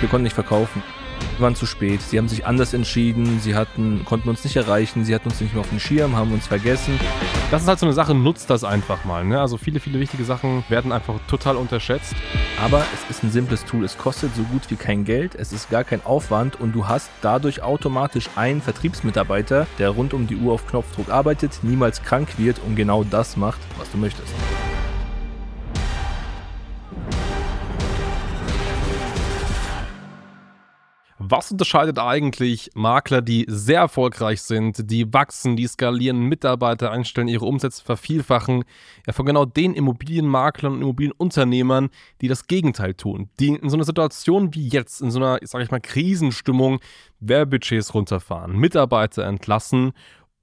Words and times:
wir 0.00 0.08
konnten 0.08 0.24
nicht 0.24 0.34
verkaufen. 0.34 0.82
Wir 1.36 1.42
waren 1.42 1.54
zu 1.54 1.66
spät. 1.66 2.00
Sie 2.02 2.18
haben 2.18 2.28
sich 2.28 2.46
anders 2.46 2.72
entschieden. 2.74 3.40
Sie 3.40 3.54
hatten, 3.54 4.04
konnten 4.04 4.28
uns 4.28 4.44
nicht 4.44 4.56
erreichen. 4.56 5.04
Sie 5.04 5.14
hatten 5.14 5.28
uns 5.28 5.40
nicht 5.40 5.54
mehr 5.54 5.60
auf 5.60 5.68
dem 5.68 5.80
Schirm, 5.80 6.16
haben 6.16 6.32
uns 6.32 6.46
vergessen. 6.46 6.98
Das 7.50 7.62
ist 7.62 7.68
halt 7.68 7.78
so 7.78 7.86
eine 7.86 7.92
Sache, 7.92 8.14
nutzt 8.14 8.50
das 8.50 8.64
einfach 8.64 9.04
mal. 9.04 9.24
Ne? 9.24 9.40
Also 9.40 9.56
viele, 9.56 9.80
viele 9.80 10.00
wichtige 10.00 10.24
Sachen 10.24 10.64
werden 10.68 10.92
einfach 10.92 11.14
total 11.28 11.56
unterschätzt. 11.56 12.14
Aber 12.62 12.84
es 12.94 13.10
ist 13.10 13.22
ein 13.22 13.30
simples 13.30 13.64
Tool. 13.64 13.84
Es 13.84 13.98
kostet 13.98 14.34
so 14.34 14.42
gut 14.44 14.70
wie 14.70 14.76
kein 14.76 15.04
Geld. 15.04 15.34
Es 15.34 15.52
ist 15.52 15.70
gar 15.70 15.84
kein 15.84 16.04
Aufwand 16.04 16.58
und 16.58 16.72
du 16.72 16.88
hast 16.88 17.10
dadurch 17.22 17.62
automatisch 17.62 18.30
einen 18.36 18.62
Vertriebsmitarbeiter, 18.62 19.66
der 19.78 19.90
rund 19.90 20.14
um 20.14 20.26
die 20.26 20.36
Uhr 20.36 20.54
auf 20.54 20.66
Knopfdruck 20.66 21.10
arbeitet, 21.10 21.60
niemals 21.62 22.02
krank 22.02 22.38
wird 22.38 22.60
und 22.66 22.76
genau 22.76 23.04
das 23.04 23.36
macht, 23.36 23.60
was 23.78 23.90
du 23.90 23.98
möchtest. 23.98 24.32
Was 31.18 31.50
unterscheidet 31.50 31.98
eigentlich 31.98 32.70
Makler, 32.74 33.22
die 33.22 33.46
sehr 33.48 33.80
erfolgreich 33.80 34.42
sind, 34.42 34.90
die 34.90 35.12
wachsen, 35.14 35.56
die 35.56 35.66
skalieren, 35.66 36.24
Mitarbeiter 36.24 36.90
einstellen, 36.90 37.28
ihre 37.28 37.46
Umsätze 37.46 37.82
vervielfachen, 37.82 38.64
ja, 39.06 39.14
von 39.14 39.24
genau 39.24 39.46
den 39.46 39.72
Immobilienmaklern 39.72 40.74
und 40.74 40.82
Immobilienunternehmern, 40.82 41.88
die 42.20 42.28
das 42.28 42.46
Gegenteil 42.48 42.92
tun, 42.92 43.30
die 43.40 43.54
in 43.54 43.70
so 43.70 43.76
einer 43.76 43.84
Situation 43.84 44.54
wie 44.54 44.68
jetzt, 44.68 45.00
in 45.00 45.10
so 45.10 45.18
einer, 45.18 45.38
sag 45.42 45.62
ich 45.62 45.70
mal, 45.70 45.80
Krisenstimmung, 45.80 46.80
Werbebudgets 47.20 47.94
runterfahren, 47.94 48.54
Mitarbeiter 48.58 49.24
entlassen 49.24 49.94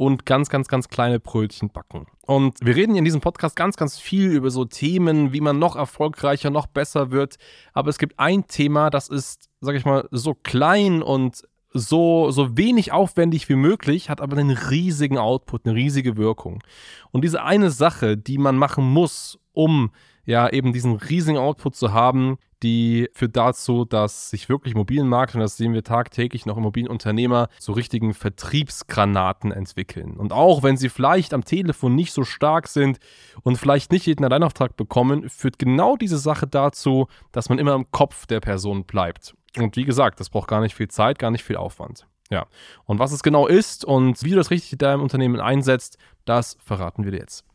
und 0.06 0.26
ganz, 0.26 0.50
ganz, 0.50 0.68
ganz 0.68 0.90
kleine 0.90 1.20
Brötchen 1.20 1.70
backen. 1.70 2.08
Und 2.26 2.58
wir 2.62 2.76
reden 2.76 2.96
in 2.96 3.06
diesem 3.06 3.22
Podcast 3.22 3.56
ganz, 3.56 3.78
ganz 3.78 4.00
viel 4.00 4.32
über 4.32 4.50
so 4.50 4.66
Themen, 4.66 5.34
wie 5.34 5.42
man 5.42 5.60
noch 5.60 5.76
erfolgreicher, 5.76 6.50
noch 6.50 6.68
besser 6.68 7.12
wird. 7.12 7.38
Aber 7.74 7.90
es 7.90 7.98
gibt 7.98 8.20
ein 8.20 8.48
Thema, 8.48 8.90
das 8.90 9.10
ist, 9.10 9.50
sag 9.62 9.76
ich 9.76 9.86
mal, 9.86 10.08
so 10.12 10.34
klein 10.34 11.02
und 11.02 11.44
so, 11.74 12.32
so 12.32 12.56
wenig 12.56 12.92
aufwendig 12.92 13.50
wie 13.50 13.56
möglich, 13.56 14.10
hat 14.10 14.22
aber 14.22 14.38
einen 14.38 14.52
riesigen 14.52 15.18
Output, 15.18 15.66
eine 15.66 15.76
riesige 15.76 16.18
Wirkung. 16.18 16.64
Und 17.12 17.24
diese 17.24 17.44
eine 17.44 17.72
Sache, 17.72 18.16
die 18.16 18.38
man 18.38 18.56
machen 18.56 18.86
muss, 18.86 19.40
um 19.54 19.92
ja 20.26 20.50
eben 20.50 20.74
diesen 20.74 20.96
riesigen 20.96 21.38
Output 21.38 21.76
zu 21.76 21.94
haben, 21.94 22.38
die 22.64 23.10
führt 23.14 23.36
dazu, 23.36 23.84
dass 23.84 24.30
sich 24.30 24.48
wirklich 24.48 24.74
Immobilienmarkt, 24.74 25.36
und 25.36 25.42
das 25.42 25.58
sehen 25.58 25.74
wir 25.74 25.84
tagtäglich 25.84 26.46
noch 26.46 26.58
Immobilienunternehmer, 26.58 27.50
zu 27.60 27.74
richtigen 27.74 28.14
Vertriebsgranaten 28.14 29.52
entwickeln. 29.52 30.16
Und 30.16 30.32
auch 30.32 30.64
wenn 30.64 30.78
sie 30.78 30.88
vielleicht 30.88 31.34
am 31.34 31.44
Telefon 31.44 31.94
nicht 31.94 32.14
so 32.14 32.24
stark 32.24 32.70
sind 32.70 33.00
und 33.44 33.58
vielleicht 33.58 33.92
nicht 33.92 34.06
jeden 34.06 34.24
Alleinauftrag 34.24 34.78
bekommen, 34.78 35.30
führt 35.30 35.60
genau 35.60 35.98
diese 35.98 36.18
Sache 36.18 36.48
dazu, 36.48 37.08
dass 37.34 37.50
man 37.50 37.60
immer 37.60 37.74
im 37.74 37.92
Kopf 37.92 38.26
der 38.26 38.40
Person 38.40 38.86
bleibt. 38.86 39.36
Und 39.58 39.76
wie 39.76 39.84
gesagt, 39.84 40.22
das 40.22 40.30
braucht 40.30 40.48
gar 40.48 40.62
nicht 40.62 40.74
viel 40.74 40.88
Zeit, 40.88 41.20
gar 41.20 41.32
nicht 41.32 41.44
viel 41.44 41.58
Aufwand. 41.58 42.08
Ja. 42.30 42.48
Und 42.86 42.98
was 42.98 43.12
es 43.12 43.24
genau 43.24 43.46
ist 43.46 43.84
und 43.84 44.24
wie 44.24 44.32
du 44.32 44.38
das 44.38 44.52
richtig 44.52 44.72
in 44.72 44.78
deinem 44.78 45.02
Unternehmen 45.02 45.40
einsetzt, 45.40 45.98
das 46.26 46.58
verraten 46.64 47.04
wir 47.04 47.12
dir 47.12 47.20
jetzt. 47.20 47.46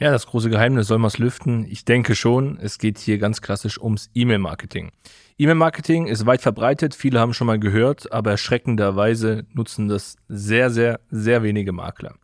Ja, 0.00 0.10
das 0.10 0.26
große 0.26 0.50
Geheimnis 0.50 0.88
soll 0.88 0.98
man 0.98 1.06
es 1.06 1.18
lüften. 1.18 1.66
Ich 1.68 1.84
denke 1.84 2.16
schon, 2.16 2.58
es 2.60 2.78
geht 2.78 2.98
hier 2.98 3.18
ganz 3.18 3.40
klassisch 3.40 3.80
ums 3.80 4.10
E-Mail-Marketing. 4.12 4.90
E-Mail-Marketing 5.38 6.08
ist 6.08 6.26
weit 6.26 6.42
verbreitet, 6.42 6.96
viele 6.96 7.20
haben 7.20 7.32
schon 7.32 7.46
mal 7.46 7.60
gehört, 7.60 8.10
aber 8.10 8.32
erschreckenderweise 8.32 9.46
nutzen 9.52 9.86
das 9.86 10.16
sehr, 10.28 10.70
sehr, 10.70 10.98
sehr 11.10 11.44
wenige 11.44 11.70
Makler. 11.70 12.16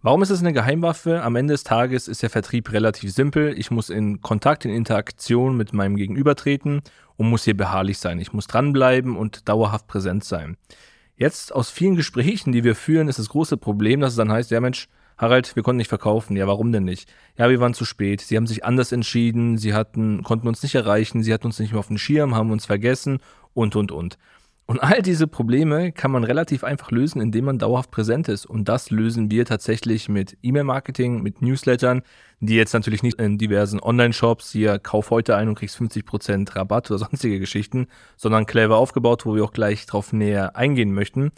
Warum 0.00 0.22
ist 0.22 0.30
es 0.30 0.40
eine 0.40 0.52
Geheimwaffe? 0.52 1.22
Am 1.22 1.36
Ende 1.36 1.54
des 1.54 1.62
Tages 1.62 2.08
ist 2.08 2.24
der 2.24 2.30
Vertrieb 2.30 2.72
relativ 2.72 3.12
simpel. 3.12 3.56
Ich 3.56 3.70
muss 3.70 3.88
in 3.88 4.20
Kontakt, 4.20 4.64
in 4.64 4.72
Interaktion 4.72 5.56
mit 5.56 5.72
meinem 5.72 5.94
Gegenüber 5.94 6.34
treten 6.34 6.82
und 7.16 7.30
muss 7.30 7.44
hier 7.44 7.56
beharrlich 7.56 7.98
sein. 7.98 8.18
Ich 8.18 8.32
muss 8.32 8.48
dranbleiben 8.48 9.16
und 9.16 9.48
dauerhaft 9.48 9.86
präsent 9.86 10.24
sein. 10.24 10.56
Jetzt 11.16 11.54
aus 11.54 11.70
vielen 11.70 11.94
Gesprächen, 11.94 12.50
die 12.50 12.64
wir 12.64 12.74
führen, 12.74 13.06
ist 13.06 13.20
das 13.20 13.28
große 13.28 13.58
Problem, 13.58 14.00
dass 14.00 14.14
es 14.14 14.16
dann 14.16 14.32
heißt, 14.32 14.50
ja 14.50 14.60
Mensch, 14.60 14.88
Harald, 15.22 15.54
wir 15.54 15.62
konnten 15.62 15.76
nicht 15.76 15.88
verkaufen. 15.88 16.36
Ja, 16.36 16.48
warum 16.48 16.72
denn 16.72 16.82
nicht? 16.82 17.08
Ja, 17.38 17.48
wir 17.48 17.60
waren 17.60 17.74
zu 17.74 17.84
spät. 17.84 18.20
Sie 18.22 18.36
haben 18.36 18.48
sich 18.48 18.64
anders 18.64 18.90
entschieden. 18.90 19.56
Sie 19.56 19.72
hatten, 19.72 20.24
konnten 20.24 20.48
uns 20.48 20.64
nicht 20.64 20.74
erreichen. 20.74 21.22
Sie 21.22 21.32
hatten 21.32 21.46
uns 21.46 21.60
nicht 21.60 21.70
mehr 21.70 21.78
auf 21.78 21.86
dem 21.86 21.96
Schirm, 21.96 22.34
haben 22.34 22.50
uns 22.50 22.66
vergessen 22.66 23.20
und, 23.54 23.76
und, 23.76 23.92
und. 23.92 24.18
Und 24.66 24.82
all 24.82 25.00
diese 25.00 25.28
Probleme 25.28 25.92
kann 25.92 26.10
man 26.10 26.24
relativ 26.24 26.64
einfach 26.64 26.90
lösen, 26.90 27.22
indem 27.22 27.44
man 27.44 27.60
dauerhaft 27.60 27.92
präsent 27.92 28.28
ist. 28.28 28.46
Und 28.46 28.68
das 28.68 28.90
lösen 28.90 29.30
wir 29.30 29.44
tatsächlich 29.44 30.08
mit 30.08 30.36
E-Mail-Marketing, 30.42 31.22
mit 31.22 31.40
Newslettern, 31.40 32.02
die 32.40 32.56
jetzt 32.56 32.72
natürlich 32.72 33.04
nicht 33.04 33.20
in 33.20 33.38
diversen 33.38 33.78
Online-Shops 33.78 34.50
hier 34.50 34.80
kauf 34.80 35.10
heute 35.10 35.36
ein 35.36 35.46
und 35.48 35.54
kriegst 35.54 35.78
50% 35.78 36.56
Rabatt 36.56 36.90
oder 36.90 36.98
sonstige 37.10 37.38
Geschichten, 37.38 37.86
sondern 38.16 38.44
clever 38.44 38.76
aufgebaut, 38.76 39.24
wo 39.24 39.36
wir 39.36 39.44
auch 39.44 39.52
gleich 39.52 39.86
drauf 39.86 40.12
näher 40.12 40.56
eingehen 40.56 40.92
möchten. 40.92 41.30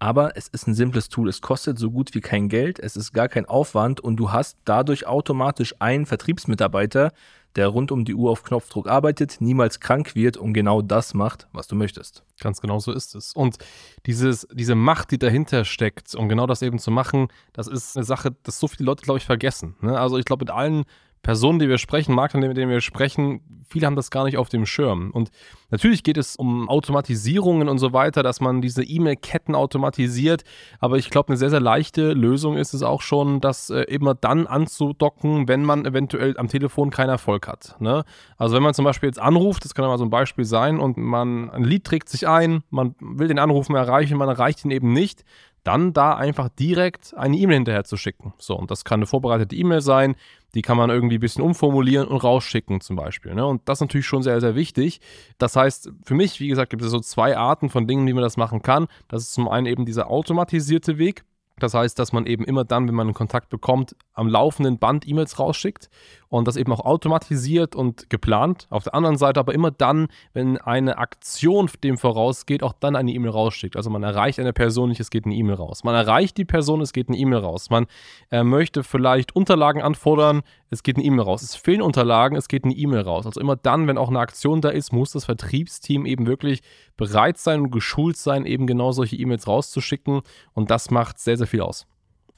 Aber 0.00 0.34
es 0.34 0.48
ist 0.48 0.66
ein 0.66 0.74
simples 0.74 1.10
Tool. 1.10 1.28
Es 1.28 1.42
kostet 1.42 1.78
so 1.78 1.90
gut 1.90 2.14
wie 2.14 2.22
kein 2.22 2.48
Geld. 2.48 2.78
Es 2.78 2.96
ist 2.96 3.12
gar 3.12 3.28
kein 3.28 3.44
Aufwand 3.44 4.00
und 4.00 4.16
du 4.16 4.32
hast 4.32 4.56
dadurch 4.64 5.06
automatisch 5.06 5.74
einen 5.78 6.06
Vertriebsmitarbeiter, 6.06 7.12
der 7.54 7.68
rund 7.68 7.92
um 7.92 8.06
die 8.06 8.14
Uhr 8.14 8.30
auf 8.30 8.42
Knopfdruck 8.42 8.88
arbeitet, 8.88 9.40
niemals 9.40 9.78
krank 9.78 10.14
wird 10.14 10.38
und 10.38 10.54
genau 10.54 10.80
das 10.80 11.12
macht, 11.12 11.48
was 11.52 11.66
du 11.66 11.76
möchtest. 11.76 12.24
Ganz 12.40 12.62
genau 12.62 12.78
so 12.78 12.92
ist 12.92 13.14
es. 13.14 13.34
Und 13.34 13.58
dieses, 14.06 14.48
diese 14.52 14.74
Macht, 14.74 15.10
die 15.10 15.18
dahinter 15.18 15.66
steckt, 15.66 16.14
um 16.14 16.30
genau 16.30 16.46
das 16.46 16.62
eben 16.62 16.78
zu 16.78 16.90
machen, 16.90 17.28
das 17.52 17.66
ist 17.66 17.96
eine 17.96 18.04
Sache, 18.04 18.34
das 18.42 18.58
so 18.58 18.68
viele 18.68 18.86
Leute, 18.86 19.02
glaube 19.02 19.18
ich, 19.18 19.26
vergessen. 19.26 19.76
Ne? 19.82 19.98
Also 19.98 20.16
ich 20.16 20.24
glaube, 20.24 20.42
mit 20.42 20.50
allen 20.50 20.84
Personen, 21.22 21.58
die 21.58 21.68
wir 21.68 21.78
sprechen, 21.78 22.14
Makler, 22.14 22.40
mit 22.40 22.56
denen 22.56 22.70
wir 22.70 22.80
sprechen, 22.80 23.40
viele 23.70 23.86
haben 23.86 23.96
das 23.96 24.10
gar 24.10 24.24
nicht 24.24 24.36
auf 24.36 24.48
dem 24.48 24.66
Schirm. 24.66 25.10
Und 25.12 25.30
natürlich 25.70 26.02
geht 26.02 26.16
es 26.16 26.36
um 26.36 26.68
Automatisierungen 26.68 27.68
und 27.68 27.78
so 27.78 27.92
weiter, 27.92 28.22
dass 28.22 28.40
man 28.40 28.60
diese 28.60 28.82
E-Mail-Ketten 28.82 29.54
automatisiert. 29.54 30.42
Aber 30.80 30.96
ich 30.96 31.10
glaube, 31.10 31.28
eine 31.28 31.36
sehr, 31.36 31.50
sehr 31.50 31.60
leichte 31.60 32.12
Lösung 32.12 32.56
ist 32.56 32.74
es 32.74 32.82
auch 32.82 33.02
schon, 33.02 33.40
das 33.40 33.70
äh, 33.70 33.82
immer 33.82 34.14
dann 34.14 34.46
anzudocken, 34.46 35.46
wenn 35.46 35.64
man 35.64 35.86
eventuell 35.86 36.36
am 36.36 36.48
Telefon 36.48 36.90
keinen 36.90 37.10
Erfolg 37.10 37.46
hat. 37.46 37.76
Ne? 37.80 38.04
Also 38.36 38.56
wenn 38.56 38.62
man 38.62 38.74
zum 38.74 38.84
Beispiel 38.84 39.08
jetzt 39.08 39.20
anruft, 39.20 39.64
das 39.64 39.74
kann 39.74 39.84
ja 39.84 39.88
mal 39.88 39.98
so 39.98 40.04
ein 40.04 40.10
Beispiel 40.10 40.44
sein, 40.44 40.80
und 40.80 40.96
man 40.96 41.50
ein 41.50 41.64
Lied 41.64 41.84
trägt 41.84 42.08
sich 42.08 42.26
ein, 42.26 42.62
man 42.70 42.94
will 43.00 43.28
den 43.28 43.38
Anrufen 43.38 43.76
erreichen, 43.76 44.16
man 44.16 44.28
erreicht 44.28 44.64
ihn 44.64 44.70
eben 44.70 44.92
nicht, 44.92 45.24
dann 45.64 45.92
da 45.92 46.14
einfach 46.14 46.48
direkt 46.48 47.14
eine 47.16 47.36
E-Mail 47.36 47.56
hinterher 47.56 47.84
zu 47.84 47.96
schicken. 47.96 48.32
So, 48.38 48.56
und 48.56 48.70
das 48.70 48.84
kann 48.84 49.00
eine 49.00 49.06
vorbereitete 49.06 49.54
E-Mail 49.54 49.82
sein, 49.82 50.16
die 50.54 50.62
kann 50.62 50.76
man 50.76 50.90
irgendwie 50.90 51.16
ein 51.16 51.20
bisschen 51.20 51.44
umformulieren 51.44 52.08
und 52.08 52.18
rausschicken 52.18 52.80
zum 52.80 52.96
Beispiel. 52.96 53.34
Ne? 53.34 53.46
Und 53.46 53.68
das 53.68 53.78
ist 53.78 53.82
natürlich 53.82 54.06
schon 54.06 54.22
sehr, 54.22 54.40
sehr 54.40 54.54
wichtig. 54.54 55.00
Das 55.38 55.56
heißt, 55.56 55.90
für 56.04 56.14
mich, 56.14 56.40
wie 56.40 56.48
gesagt, 56.48 56.70
gibt 56.70 56.82
es 56.82 56.90
so 56.90 57.00
zwei 57.00 57.36
Arten 57.36 57.68
von 57.68 57.86
Dingen, 57.86 58.06
wie 58.06 58.12
man 58.12 58.22
das 58.22 58.36
machen 58.36 58.62
kann. 58.62 58.86
Das 59.08 59.22
ist 59.22 59.34
zum 59.34 59.48
einen 59.48 59.66
eben 59.66 59.84
dieser 59.84 60.10
automatisierte 60.10 60.98
Weg, 60.98 61.24
das 61.60 61.74
heißt, 61.74 61.98
dass 61.98 62.12
man 62.12 62.26
eben 62.26 62.44
immer 62.44 62.64
dann, 62.64 62.88
wenn 62.88 62.94
man 62.94 63.08
einen 63.08 63.14
Kontakt 63.14 63.50
bekommt, 63.50 63.94
am 64.14 64.28
laufenden 64.28 64.78
Band 64.78 65.06
E-Mails 65.06 65.38
rausschickt 65.38 65.90
und 66.30 66.46
das 66.46 66.56
eben 66.56 66.72
auch 66.72 66.80
automatisiert 66.80 67.74
und 67.74 68.08
geplant. 68.08 68.68
Auf 68.70 68.84
der 68.84 68.94
anderen 68.94 69.16
Seite 69.16 69.40
aber 69.40 69.52
immer 69.52 69.72
dann, 69.72 70.06
wenn 70.32 70.58
eine 70.58 70.96
Aktion 70.96 71.68
dem 71.82 71.98
vorausgeht, 71.98 72.62
auch 72.62 72.72
dann 72.72 72.94
eine 72.94 73.10
E-Mail 73.12 73.32
rausschickt. 73.32 73.76
Also 73.76 73.90
man 73.90 74.04
erreicht 74.04 74.38
eine 74.38 74.52
Person 74.52 74.88
nicht, 74.88 75.00
es 75.00 75.10
geht 75.10 75.26
eine 75.26 75.34
E-Mail 75.34 75.56
raus. 75.56 75.82
Man 75.82 75.94
erreicht 75.94 76.38
die 76.38 76.44
Person, 76.44 76.80
es 76.80 76.92
geht 76.92 77.08
eine 77.08 77.18
E-Mail 77.18 77.40
raus. 77.40 77.68
Man 77.68 77.86
äh, 78.30 78.44
möchte 78.44 78.84
vielleicht 78.84 79.34
Unterlagen 79.34 79.82
anfordern, 79.82 80.42
es 80.70 80.84
geht 80.84 80.96
eine 80.96 81.04
E-Mail 81.04 81.24
raus. 81.24 81.42
Es 81.42 81.56
fehlen 81.56 81.82
Unterlagen, 81.82 82.36
es 82.36 82.46
geht 82.46 82.64
eine 82.64 82.74
E-Mail 82.74 83.00
raus. 83.00 83.26
Also 83.26 83.40
immer 83.40 83.56
dann, 83.56 83.88
wenn 83.88 83.98
auch 83.98 84.08
eine 84.08 84.20
Aktion 84.20 84.60
da 84.60 84.68
ist, 84.68 84.92
muss 84.92 85.10
das 85.10 85.24
Vertriebsteam 85.24 86.06
eben 86.06 86.28
wirklich 86.28 86.62
bereit 86.96 87.38
sein 87.38 87.60
und 87.60 87.70
geschult 87.72 88.16
sein, 88.16 88.46
eben 88.46 88.68
genau 88.68 88.92
solche 88.92 89.16
E-Mails 89.16 89.48
rauszuschicken. 89.48 90.20
Und 90.52 90.70
das 90.70 90.92
macht 90.92 91.18
sehr, 91.18 91.36
sehr 91.36 91.48
viel 91.48 91.62
aus. 91.62 91.88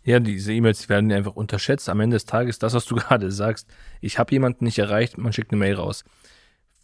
Ja, 0.05 0.19
diese 0.19 0.53
E-Mails 0.53 0.89
werden 0.89 1.13
einfach 1.13 1.37
unterschätzt. 1.37 1.89
Am 1.89 2.01
Ende 2.01 2.17
des 2.17 2.25
Tages, 2.25 2.59
das, 2.59 2.75
was 2.75 2.87
du 2.87 2.95
gerade 2.97 3.31
sagst, 3.31 3.69
ich 4.01 4.19
habe 4.19 4.33
jemanden 4.33 4.65
nicht 4.65 4.79
erreicht, 4.79 5.19
man 5.19 5.33
schickt 5.33 5.53
eine 5.53 5.59
Mail 5.59 5.75
raus. 5.75 6.05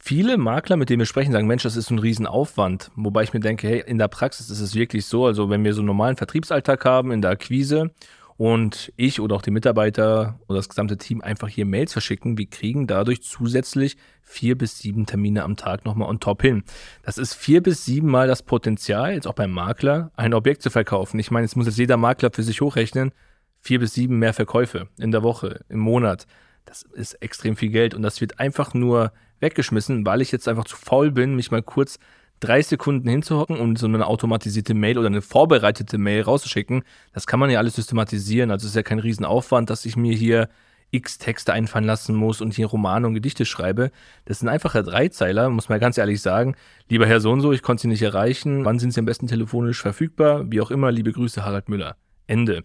Viele 0.01 0.39
Makler, 0.39 0.77
mit 0.77 0.91
denen 0.91 1.01
wir 1.01 1.06
sprechen, 1.06 1.33
sagen, 1.33 1.49
Mensch, 1.49 1.65
das 1.65 1.77
ist 1.77 1.91
ein 1.91 1.99
Riesenaufwand. 1.99 2.93
Wobei 2.94 3.25
ich 3.25 3.32
mir 3.32 3.41
denke, 3.41 3.67
hey, 3.67 3.82
in 3.85 3.99
der 3.99 4.06
Praxis 4.06 4.49
ist 4.49 4.61
es 4.61 4.76
wirklich 4.76 5.06
so, 5.06 5.26
also 5.26 5.50
wenn 5.50 5.65
wir 5.65 5.75
so 5.75 5.81
einen 5.81 5.88
normalen 5.88 6.17
Vertriebsalltag 6.17 6.85
haben 6.85 7.11
in 7.11 7.20
der 7.20 7.32
Akquise 7.32 7.91
und 8.38 8.93
ich 8.96 9.20
oder 9.20 9.35
auch 9.35 9.43
die 9.43 9.50
Mitarbeiter 9.50 10.38
oder 10.46 10.61
das 10.61 10.69
gesamte 10.69 10.96
Team 10.96 11.20
einfach 11.20 11.49
hier 11.49 11.67
Mails 11.67 11.93
verschicken, 11.93 12.38
wir 12.38 12.49
kriegen 12.49 12.87
dadurch 12.87 13.20
zusätzlich 13.20 13.96
vier 14.23 14.56
bis 14.56 14.79
sieben 14.79 15.06
Termine 15.06 15.43
am 15.43 15.56
Tag 15.56 15.85
nochmal 15.85 16.08
on 16.08 16.20
top 16.20 16.43
hin. 16.43 16.62
Das 17.02 17.19
ist 17.19 17.35
vier 17.35 17.64
bis 17.64 17.85
sieben 17.85 18.08
Mal 18.08 18.29
das 18.29 18.44
Potenzial, 18.44 19.12
jetzt 19.12 19.26
auch 19.26 19.35
beim 19.35 19.50
Makler, 19.50 20.12
ein 20.14 20.35
Objekt 20.35 20.62
zu 20.62 20.70
verkaufen. 20.70 21.19
Ich 21.19 21.32
meine, 21.32 21.46
jetzt 21.46 21.56
muss 21.56 21.67
jetzt 21.67 21.79
jeder 21.79 21.96
Makler 21.96 22.31
für 22.32 22.44
sich 22.44 22.61
hochrechnen, 22.61 23.11
vier 23.61 23.81
bis 23.81 23.94
sieben 23.94 24.20
mehr 24.20 24.32
Verkäufe 24.32 24.88
in 24.99 25.11
der 25.11 25.25
Woche, 25.25 25.64
im 25.69 25.81
Monat. 25.81 26.29
Das 26.64 26.82
ist 26.82 27.14
extrem 27.14 27.56
viel 27.56 27.70
Geld 27.70 27.93
und 27.93 28.02
das 28.02 28.20
wird 28.20 28.38
einfach 28.38 28.73
nur 28.73 29.12
weggeschmissen, 29.40 30.06
weil 30.06 30.20
ich 30.23 30.31
jetzt 30.31 30.46
einfach 30.46 30.64
zu 30.64 30.76
faul 30.76 31.11
bin, 31.11 31.35
mich 31.35 31.50
mal 31.50 31.62
kurz 31.62 31.99
drei 32.40 32.62
Sekunden 32.62 33.08
hinzuhocken 33.08 33.58
und 33.58 33.79
so 33.79 33.87
eine 33.87 34.06
automatisierte 34.06 34.75
Mail 34.75 34.99
oder 34.99 35.08
eine 35.08 35.23
vorbereitete 35.23 35.99
Mail 35.99 36.23
rauszuschicken, 36.23 36.82
das 37.12 37.26
kann 37.26 37.40
man 37.40 37.50
ja 37.50 37.58
alles 37.58 37.76
systematisieren. 37.76 38.50
Also 38.50 38.64
es 38.64 38.70
ist 38.70 38.76
ja 38.76 38.82
kein 38.82 38.99
Riesenaufwand, 38.99 39.70
dass 39.70 39.85
ich 39.85 39.96
mir 39.96 40.14
hier 40.14 40.49
x 40.90 41.19
Texte 41.19 41.52
einfallen 41.52 41.85
lassen 41.85 42.14
muss 42.14 42.40
und 42.40 42.55
hier 42.55 42.67
Romane 42.67 43.06
und 43.06 43.14
Gedichte 43.14 43.44
schreibe. 43.44 43.90
Das 44.25 44.38
sind 44.38 44.49
einfache 44.49 44.82
Dreizeiler, 44.82 45.50
muss 45.50 45.69
man 45.69 45.81
ganz 45.81 45.99
ehrlich 45.99 46.23
sagen. 46.23 46.55
Lieber 46.88 47.06
Herr 47.06 47.20
so 47.20 47.31
und 47.31 47.40
so, 47.40 47.52
ich 47.52 47.62
konnte 47.62 47.82
Sie 47.82 47.88
nicht 47.88 48.02
erreichen. 48.02 48.64
Wann 48.64 48.79
sind 48.79 48.93
Sie 48.93 49.00
am 49.00 49.06
besten 49.06 49.26
telefonisch 49.26 49.81
verfügbar? 49.81 50.50
Wie 50.50 50.61
auch 50.61 50.70
immer, 50.70 50.90
liebe 50.90 51.12
Grüße, 51.12 51.44
Harald 51.44 51.69
Müller. 51.69 51.96
Ende. 52.26 52.64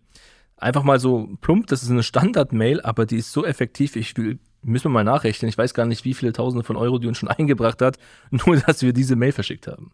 Einfach 0.57 0.83
mal 0.83 0.99
so 0.99 1.35
plump, 1.41 1.67
das 1.67 1.83
ist 1.83 1.91
eine 1.91 2.03
Standard-Mail, 2.03 2.81
aber 2.81 3.05
die 3.05 3.17
ist 3.17 3.33
so 3.33 3.45
effektiv. 3.45 3.97
Ich 3.97 4.15
will, 4.15 4.39
müssen 4.63 4.85
wir 4.85 4.89
mal 4.89 5.03
nachrechnen. 5.03 5.49
Ich 5.49 5.57
weiß 5.57 5.73
gar 5.73 5.85
nicht, 5.85 6.05
wie 6.05 6.13
viele 6.13 6.33
Tausende 6.33 6.63
von 6.63 6.75
Euro 6.75 6.99
die 6.99 7.07
uns 7.07 7.17
schon 7.17 7.29
eingebracht 7.29 7.81
hat, 7.81 7.97
nur 8.31 8.57
dass 8.57 8.81
wir 8.81 8.93
diese 8.93 9.15
Mail 9.15 9.31
verschickt 9.31 9.67
haben. 9.67 9.91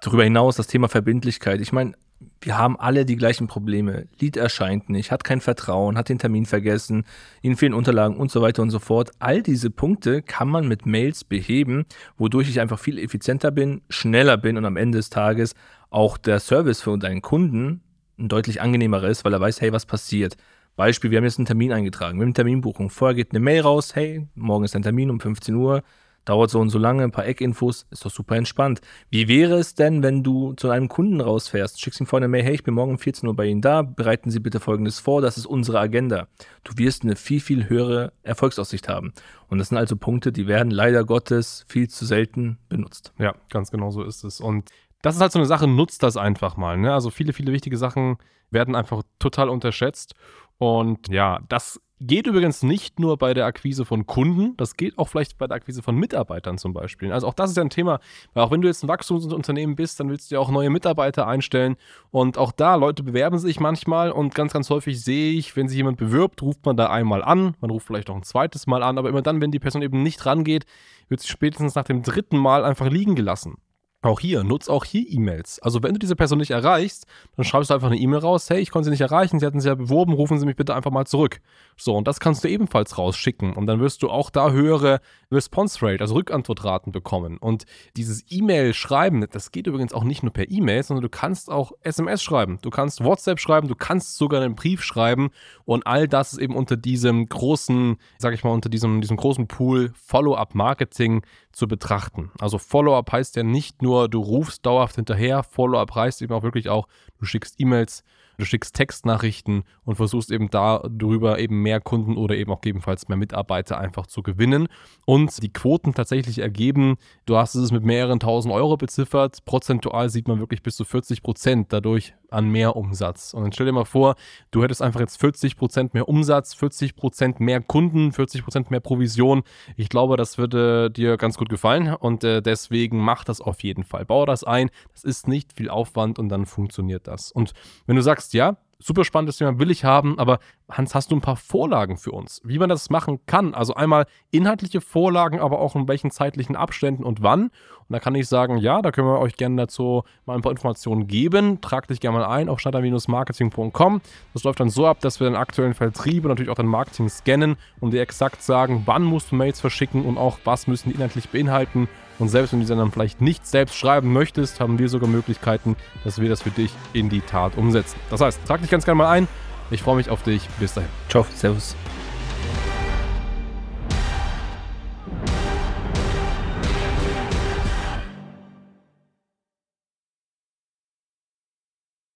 Darüber 0.00 0.24
hinaus 0.24 0.56
das 0.56 0.68
Thema 0.68 0.88
Verbindlichkeit. 0.88 1.60
Ich 1.60 1.72
meine, 1.72 1.94
wir 2.40 2.56
haben 2.56 2.78
alle 2.78 3.04
die 3.04 3.16
gleichen 3.16 3.46
Probleme. 3.46 4.06
Lied 4.20 4.36
erscheint 4.36 4.88
nicht, 4.90 5.10
hat 5.10 5.24
kein 5.24 5.40
Vertrauen, 5.40 5.96
hat 5.96 6.08
den 6.08 6.18
Termin 6.18 6.46
vergessen, 6.46 7.04
ihnen 7.42 7.56
fehlen 7.56 7.74
Unterlagen 7.74 8.16
und 8.16 8.30
so 8.30 8.42
weiter 8.42 8.62
und 8.62 8.70
so 8.70 8.78
fort. 8.78 9.10
All 9.18 9.42
diese 9.42 9.70
Punkte 9.70 10.22
kann 10.22 10.48
man 10.48 10.68
mit 10.68 10.86
Mails 10.86 11.24
beheben, 11.24 11.84
wodurch 12.16 12.48
ich 12.48 12.60
einfach 12.60 12.78
viel 12.78 12.98
effizienter 12.98 13.50
bin, 13.50 13.82
schneller 13.88 14.36
bin 14.36 14.56
und 14.56 14.64
am 14.64 14.76
Ende 14.76 14.98
des 14.98 15.10
Tages 15.10 15.54
auch 15.90 16.16
der 16.16 16.38
Service 16.40 16.82
für 16.82 16.96
deinen 16.98 17.22
Kunden 17.22 17.82
ein 18.18 18.28
deutlich 18.28 18.60
angenehmerer 18.60 19.08
ist, 19.08 19.24
weil 19.24 19.32
er 19.32 19.40
weiß, 19.40 19.60
hey, 19.60 19.72
was 19.72 19.86
passiert. 19.86 20.36
Beispiel, 20.78 21.10
wir 21.10 21.18
haben 21.18 21.24
jetzt 21.24 21.38
einen 21.38 21.46
Termin 21.46 21.72
eingetragen, 21.72 22.18
wir 22.18 22.22
haben 22.22 22.28
eine 22.28 22.34
Terminbuchung. 22.34 22.88
Vorher 22.88 23.14
geht 23.14 23.32
eine 23.32 23.40
Mail 23.40 23.62
raus, 23.62 23.96
hey, 23.96 24.26
morgen 24.34 24.64
ist 24.64 24.76
ein 24.76 24.82
Termin 24.82 25.10
um 25.10 25.20
15 25.20 25.54
Uhr 25.54 25.82
dauert 26.28 26.50
so 26.50 26.60
und 26.60 26.68
so 26.70 26.78
lange, 26.78 27.04
ein 27.04 27.10
paar 27.10 27.26
Eckinfos, 27.26 27.86
ist 27.90 28.04
doch 28.04 28.10
super 28.10 28.36
entspannt. 28.36 28.80
Wie 29.10 29.28
wäre 29.28 29.58
es 29.58 29.74
denn, 29.74 30.02
wenn 30.02 30.22
du 30.22 30.52
zu 30.54 30.68
einem 30.68 30.88
Kunden 30.88 31.20
rausfährst, 31.20 31.80
schickst 31.80 32.00
ihm 32.00 32.06
vorne 32.06 32.24
eine 32.24 32.30
Mail, 32.30 32.44
hey, 32.44 32.54
ich 32.54 32.64
bin 32.64 32.74
morgen 32.74 32.92
um 32.92 32.98
14 32.98 33.26
Uhr 33.26 33.34
bei 33.34 33.46
Ihnen 33.46 33.62
da, 33.62 33.82
bereiten 33.82 34.30
Sie 34.30 34.40
bitte 34.40 34.60
Folgendes 34.60 34.98
vor, 35.00 35.22
das 35.22 35.38
ist 35.38 35.46
unsere 35.46 35.80
Agenda. 35.80 36.28
Du 36.64 36.76
wirst 36.76 37.02
eine 37.02 37.16
viel, 37.16 37.40
viel 37.40 37.68
höhere 37.68 38.12
Erfolgsaussicht 38.22 38.88
haben. 38.88 39.12
Und 39.48 39.58
das 39.58 39.70
sind 39.70 39.78
also 39.78 39.96
Punkte, 39.96 40.30
die 40.30 40.46
werden 40.46 40.70
leider 40.70 41.04
Gottes 41.04 41.64
viel 41.68 41.88
zu 41.88 42.04
selten 42.04 42.58
benutzt. 42.68 43.12
Ja, 43.18 43.34
ganz 43.48 43.70
genau 43.70 43.90
so 43.90 44.02
ist 44.02 44.24
es. 44.24 44.40
Und 44.40 44.70
das 45.02 45.16
ist 45.16 45.20
halt 45.20 45.32
so 45.32 45.38
eine 45.38 45.46
Sache, 45.46 45.66
nutzt 45.66 46.02
das 46.02 46.16
einfach 46.16 46.56
mal. 46.56 46.76
Ne? 46.76 46.92
Also 46.92 47.10
viele, 47.10 47.32
viele 47.32 47.52
wichtige 47.52 47.76
Sachen 47.76 48.18
werden 48.50 48.74
einfach 48.74 49.02
total 49.18 49.48
unterschätzt. 49.48 50.14
Und 50.58 51.08
ja, 51.08 51.40
das 51.48 51.80
Geht 52.00 52.28
übrigens 52.28 52.62
nicht 52.62 53.00
nur 53.00 53.16
bei 53.16 53.34
der 53.34 53.46
Akquise 53.46 53.84
von 53.84 54.06
Kunden, 54.06 54.56
das 54.56 54.76
geht 54.76 54.96
auch 54.98 55.08
vielleicht 55.08 55.36
bei 55.36 55.48
der 55.48 55.56
Akquise 55.56 55.82
von 55.82 55.96
Mitarbeitern 55.96 56.56
zum 56.56 56.72
Beispiel. 56.72 57.12
Also 57.12 57.26
auch 57.26 57.34
das 57.34 57.50
ist 57.50 57.56
ja 57.56 57.64
ein 57.64 57.70
Thema, 57.70 57.98
weil 58.34 58.44
auch 58.44 58.52
wenn 58.52 58.60
du 58.60 58.68
jetzt 58.68 58.84
ein 58.84 58.88
Wachstumsunternehmen 58.88 59.74
bist, 59.74 59.98
dann 59.98 60.08
willst 60.08 60.30
du 60.30 60.36
ja 60.36 60.40
auch 60.40 60.48
neue 60.48 60.70
Mitarbeiter 60.70 61.26
einstellen. 61.26 61.76
Und 62.12 62.38
auch 62.38 62.52
da, 62.52 62.76
Leute 62.76 63.02
bewerben 63.02 63.38
sich 63.38 63.58
manchmal 63.58 64.12
und 64.12 64.36
ganz, 64.36 64.52
ganz 64.52 64.70
häufig 64.70 65.02
sehe 65.02 65.32
ich, 65.32 65.56
wenn 65.56 65.66
sich 65.66 65.76
jemand 65.76 65.98
bewirbt, 65.98 66.40
ruft 66.40 66.64
man 66.64 66.76
da 66.76 66.88
einmal 66.88 67.24
an, 67.24 67.56
man 67.60 67.70
ruft 67.70 67.88
vielleicht 67.88 68.10
auch 68.10 68.16
ein 68.16 68.22
zweites 68.22 68.68
Mal 68.68 68.84
an, 68.84 68.96
aber 68.96 69.08
immer 69.08 69.22
dann, 69.22 69.40
wenn 69.40 69.50
die 69.50 69.58
Person 69.58 69.82
eben 69.82 70.04
nicht 70.04 70.24
rangeht, 70.24 70.66
wird 71.08 71.20
sie 71.20 71.28
spätestens 71.28 71.74
nach 71.74 71.84
dem 71.84 72.04
dritten 72.04 72.38
Mal 72.38 72.64
einfach 72.64 72.88
liegen 72.88 73.16
gelassen. 73.16 73.56
Auch 74.00 74.20
hier, 74.20 74.44
nutz 74.44 74.68
auch 74.68 74.84
hier 74.84 75.04
E-Mails. 75.10 75.58
Also 75.58 75.82
wenn 75.82 75.92
du 75.92 75.98
diese 75.98 76.14
Person 76.14 76.38
nicht 76.38 76.52
erreichst, 76.52 77.04
dann 77.34 77.44
schreibst 77.44 77.70
du 77.70 77.74
einfach 77.74 77.88
eine 77.88 77.98
E-Mail 77.98 78.20
raus, 78.20 78.48
hey, 78.48 78.60
ich 78.60 78.70
konnte 78.70 78.84
sie 78.84 78.90
nicht 78.92 79.00
erreichen, 79.00 79.40
sie 79.40 79.46
hatten 79.46 79.60
sie 79.60 79.66
ja 79.66 79.74
beworben, 79.74 80.12
rufen 80.12 80.38
Sie 80.38 80.46
mich 80.46 80.54
bitte 80.54 80.72
einfach 80.72 80.92
mal 80.92 81.04
zurück. 81.04 81.40
So, 81.76 81.96
und 81.96 82.06
das 82.06 82.20
kannst 82.20 82.44
du 82.44 82.48
ebenfalls 82.48 82.96
rausschicken. 82.96 83.54
Und 83.54 83.66
dann 83.66 83.80
wirst 83.80 84.04
du 84.04 84.08
auch 84.08 84.30
da 84.30 84.52
höhere 84.52 85.00
Response 85.32 85.84
Rate, 85.84 86.00
also 86.00 86.14
Rückantwortraten 86.14 86.92
bekommen. 86.92 87.38
Und 87.38 87.64
dieses 87.96 88.24
E-Mail 88.30 88.72
schreiben, 88.72 89.26
das 89.32 89.50
geht 89.50 89.66
übrigens 89.66 89.92
auch 89.92 90.04
nicht 90.04 90.22
nur 90.22 90.32
per 90.32 90.48
E-Mail, 90.48 90.84
sondern 90.84 91.02
du 91.02 91.08
kannst 91.08 91.50
auch 91.50 91.72
SMS 91.82 92.22
schreiben, 92.22 92.60
du 92.62 92.70
kannst 92.70 93.02
WhatsApp 93.02 93.40
schreiben, 93.40 93.66
du 93.66 93.74
kannst 93.74 94.16
sogar 94.16 94.42
einen 94.42 94.54
Brief 94.54 94.84
schreiben. 94.84 95.30
Und 95.64 95.88
all 95.88 96.06
das 96.06 96.34
ist 96.34 96.38
eben 96.38 96.54
unter 96.54 96.76
diesem 96.76 97.28
großen, 97.28 97.96
sag 98.18 98.32
ich 98.32 98.44
mal, 98.44 98.50
unter 98.50 98.68
diesem, 98.68 99.00
diesem 99.00 99.16
großen 99.16 99.48
Pool 99.48 99.90
Follow-up-Marketing 99.96 101.22
zu 101.58 101.68
betrachten. 101.68 102.30
Also 102.40 102.58
Follow-up 102.58 103.12
heißt 103.12 103.36
ja 103.36 103.42
nicht 103.42 103.82
nur, 103.82 104.08
du 104.08 104.20
rufst 104.20 104.64
dauerhaft 104.64 104.96
hinterher, 104.96 105.42
Follow-up 105.42 105.94
heißt 105.94 106.22
eben 106.22 106.32
auch 106.32 106.42
wirklich 106.42 106.68
auch, 106.68 106.88
du 107.18 107.26
schickst 107.26 107.56
E-Mails, 107.58 108.04
du 108.38 108.44
schickst 108.44 108.74
Textnachrichten 108.74 109.64
und 109.84 109.96
versuchst 109.96 110.30
eben 110.30 110.48
darüber 110.50 111.38
eben 111.38 111.62
mehr 111.62 111.80
Kunden 111.80 112.16
oder 112.16 112.36
eben 112.36 112.52
auch 112.52 112.60
gegebenenfalls 112.60 113.08
mehr 113.08 113.18
Mitarbeiter 113.18 113.78
einfach 113.78 114.06
zu 114.06 114.22
gewinnen. 114.22 114.68
Und 115.04 115.42
die 115.42 115.52
Quoten 115.52 115.92
tatsächlich 115.92 116.38
ergeben, 116.38 116.96
du 117.26 117.36
hast 117.36 117.54
es 117.56 117.72
mit 117.72 117.84
mehreren 117.84 118.20
tausend 118.20 118.54
Euro 118.54 118.76
beziffert, 118.76 119.44
prozentual 119.44 120.08
sieht 120.08 120.28
man 120.28 120.38
wirklich 120.38 120.62
bis 120.62 120.76
zu 120.76 120.84
40 120.84 121.22
Prozent 121.22 121.72
dadurch 121.72 122.14
an 122.30 122.48
mehr 122.48 122.76
Umsatz. 122.76 123.34
Und 123.34 123.42
dann 123.42 123.52
stell 123.52 123.66
dir 123.66 123.72
mal 123.72 123.84
vor, 123.84 124.14
du 124.50 124.62
hättest 124.62 124.82
einfach 124.82 125.00
jetzt 125.00 125.18
40 125.18 125.56
Prozent 125.56 125.94
mehr 125.94 126.08
Umsatz, 126.08 126.54
40 126.54 126.94
Prozent 126.94 127.40
mehr 127.40 127.60
Kunden, 127.60 128.12
40 128.12 128.44
Prozent 128.44 128.70
mehr 128.70 128.80
Provision. 128.80 129.42
Ich 129.76 129.88
glaube, 129.88 130.16
das 130.16 130.38
würde 130.38 130.90
dir 130.90 131.16
ganz 131.16 131.38
gut 131.38 131.48
gefallen 131.48 131.94
und 131.94 132.22
äh, 132.24 132.42
deswegen 132.42 132.98
mach 132.98 133.24
das 133.24 133.40
auf 133.40 133.62
jeden 133.62 133.82
Fall. 133.82 134.04
Bau 134.04 134.26
das 134.26 134.44
ein. 134.44 134.70
Das 134.92 135.04
ist 135.04 135.26
nicht 135.26 135.54
viel 135.54 135.70
Aufwand 135.70 136.18
und 136.18 136.28
dann 136.28 136.46
funktioniert 136.46 137.07
das. 137.08 137.32
Und 137.32 137.52
wenn 137.86 137.96
du 137.96 138.02
sagst, 138.02 138.34
ja, 138.34 138.56
super 138.78 139.04
spannendes 139.04 139.38
Thema 139.38 139.58
will 139.58 139.70
ich 139.70 139.84
haben, 139.84 140.18
aber 140.18 140.38
Hans, 140.70 140.94
hast 140.94 141.10
du 141.10 141.16
ein 141.16 141.20
paar 141.20 141.36
Vorlagen 141.36 141.96
für 141.96 142.12
uns, 142.12 142.40
wie 142.44 142.58
man 142.58 142.68
das 142.68 142.90
machen 142.90 143.20
kann? 143.26 143.54
Also 143.54 143.74
einmal 143.74 144.06
inhaltliche 144.30 144.80
Vorlagen, 144.80 145.40
aber 145.40 145.58
auch 145.58 145.74
in 145.74 145.88
welchen 145.88 146.10
zeitlichen 146.10 146.54
Abständen 146.54 147.04
und 147.04 147.22
wann. 147.22 147.44
Und 147.44 147.50
da 147.88 148.00
kann 148.00 148.14
ich 148.14 148.28
sagen, 148.28 148.58
ja, 148.58 148.82
da 148.82 148.92
können 148.92 149.08
wir 149.08 149.18
euch 149.18 149.36
gerne 149.36 149.56
dazu 149.56 150.04
mal 150.26 150.34
ein 150.34 150.42
paar 150.42 150.52
Informationen 150.52 151.06
geben. 151.06 151.60
Trag 151.60 151.88
dich 151.88 152.00
gerne 152.00 152.18
mal 152.18 152.26
ein 152.26 152.48
auf 152.48 152.60
starter-marketing.com. 152.60 154.00
Das 154.34 154.44
läuft 154.44 154.60
dann 154.60 154.70
so 154.70 154.86
ab, 154.86 155.00
dass 155.00 155.18
wir 155.18 155.28
den 155.28 155.36
aktuellen 155.36 155.74
Vertrieb 155.74 156.24
und 156.24 156.28
natürlich 156.28 156.50
auch 156.50 156.56
dein 156.56 156.66
Marketing 156.66 157.08
scannen 157.08 157.56
und 157.80 157.92
dir 157.92 158.02
exakt 158.02 158.42
sagen, 158.42 158.82
wann 158.86 159.02
musst 159.02 159.32
du 159.32 159.36
Mails 159.36 159.60
verschicken 159.60 160.04
und 160.04 160.18
auch 160.18 160.38
was 160.44 160.66
müssen 160.66 160.90
die 160.90 160.94
inhaltlich 160.94 161.30
beinhalten. 161.30 161.88
Und 162.18 162.28
selbst 162.28 162.52
wenn 162.52 162.60
du 162.60 162.66
dann 162.66 162.90
vielleicht 162.92 163.20
nicht 163.20 163.46
selbst 163.46 163.76
schreiben 163.76 164.12
möchtest, 164.12 164.60
haben 164.60 164.78
wir 164.78 164.88
sogar 164.88 165.08
Möglichkeiten, 165.08 165.76
dass 166.04 166.20
wir 166.20 166.28
das 166.28 166.42
für 166.42 166.50
dich 166.50 166.72
in 166.92 167.08
die 167.08 167.20
Tat 167.20 167.56
umsetzen. 167.56 167.98
Das 168.10 168.20
heißt, 168.20 168.40
trag 168.46 168.60
dich 168.60 168.70
ganz 168.70 168.84
gerne 168.84 168.98
mal 168.98 169.10
ein 169.10 169.28
ich 169.70 169.82
freue 169.82 169.96
mich 169.96 170.10
auf 170.10 170.22
dich. 170.22 170.48
Bis 170.58 170.74
dahin. 170.74 170.90
Ciao, 171.08 171.26
Servus. 171.34 171.76